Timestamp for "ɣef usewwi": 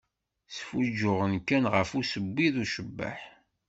1.73-2.47